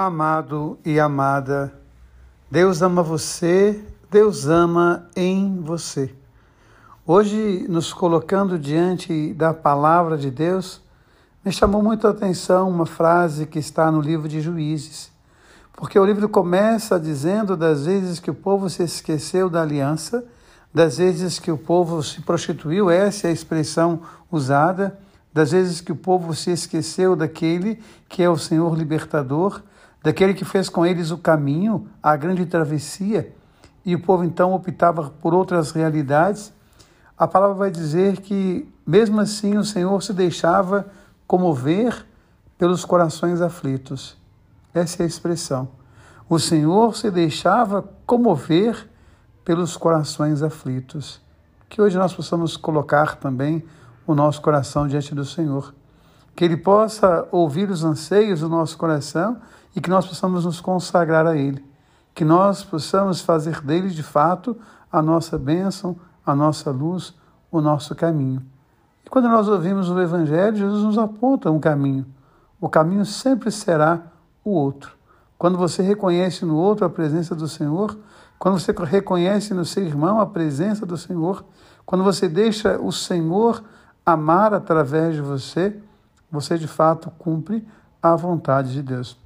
[0.00, 1.74] Amado e amada,
[2.48, 6.14] Deus ama você, Deus ama em você.
[7.04, 10.80] Hoje, nos colocando diante da palavra de Deus,
[11.44, 15.10] me chamou muito a atenção uma frase que está no livro de Juízes,
[15.72, 20.24] porque o livro começa dizendo das vezes que o povo se esqueceu da aliança,
[20.72, 24.96] das vezes que o povo se prostituiu, essa é a expressão usada,
[25.34, 29.60] das vezes que o povo se esqueceu daquele que é o Senhor libertador
[30.02, 33.34] daquele que fez com eles o caminho, a grande travessia,
[33.84, 36.52] e o povo então optava por outras realidades,
[37.16, 40.86] a palavra vai dizer que, mesmo assim, o Senhor se deixava
[41.26, 42.06] comover
[42.56, 44.16] pelos corações aflitos.
[44.72, 45.68] Essa é a expressão.
[46.28, 48.88] O Senhor se deixava comover
[49.44, 51.20] pelos corações aflitos.
[51.68, 53.64] Que hoje nós possamos colocar também
[54.06, 55.74] o nosso coração diante do Senhor.
[56.38, 59.38] Que Ele possa ouvir os anseios do nosso coração
[59.74, 61.66] e que nós possamos nos consagrar a Ele,
[62.14, 64.56] que nós possamos fazer dele de fato
[64.88, 67.12] a nossa bênção, a nossa luz,
[67.50, 68.40] o nosso caminho.
[69.04, 72.06] E quando nós ouvimos o Evangelho, Jesus nos aponta um caminho.
[72.60, 74.00] O caminho sempre será
[74.44, 74.92] o outro.
[75.36, 77.98] Quando você reconhece no outro a presença do Senhor,
[78.38, 81.44] quando você reconhece no seu irmão a presença do Senhor,
[81.84, 83.60] quando você deixa o Senhor
[84.06, 85.82] amar através de você,
[86.30, 87.66] você de fato cumpre
[88.02, 89.18] a vontade de Deus.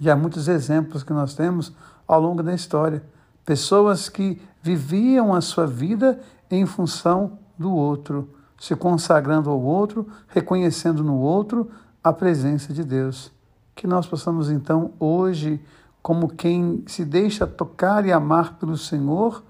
[0.00, 1.72] E há muitos exemplos que nós temos
[2.06, 3.02] ao longo da história.
[3.44, 6.20] Pessoas que viviam a sua vida
[6.50, 11.70] em função do outro, se consagrando ao outro, reconhecendo no outro
[12.02, 13.32] a presença de Deus.
[13.74, 15.60] Que nós possamos então hoje,
[16.02, 19.42] como quem se deixa tocar e amar pelo Senhor,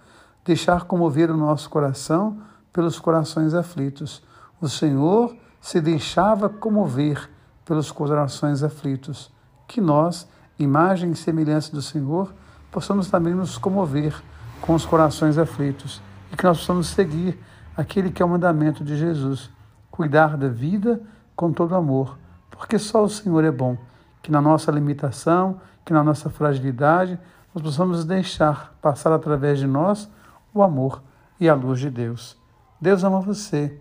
[0.44, 2.38] deixar comover o nosso coração
[2.72, 4.22] pelos corações aflitos.
[4.60, 7.30] O Senhor se deixava comover
[7.64, 9.32] pelos corações aflitos
[9.68, 12.34] que nós, imagem e semelhança do Senhor,
[12.70, 14.20] possamos também nos comover
[14.60, 16.02] com os corações aflitos
[16.32, 17.38] e que nós possamos seguir
[17.76, 19.48] aquele que é o mandamento de Jesus,
[19.88, 21.00] cuidar da vida
[21.36, 22.18] com todo amor,
[22.50, 23.78] porque só o Senhor é bom,
[24.20, 27.18] que na nossa limitação, que na nossa fragilidade,
[27.54, 30.10] nós possamos deixar passar através de nós
[30.52, 31.02] o amor
[31.38, 32.36] e a luz de Deus.
[32.80, 33.80] Deus ama você,